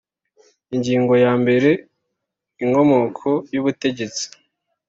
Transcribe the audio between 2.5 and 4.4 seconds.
Inkomoko y ubutegetsi